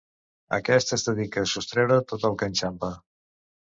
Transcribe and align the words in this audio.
Aquest 0.57 0.95
es 0.97 1.05
dedica 1.11 1.45
a 1.45 1.51
sostreure 1.53 2.01
tot 2.15 2.29
el 2.33 2.39
que 2.43 2.53
enxampa. 2.53 2.95